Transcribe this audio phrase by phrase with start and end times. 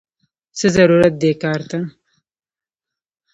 [0.57, 1.79] څه ضرورت دې کار ته!!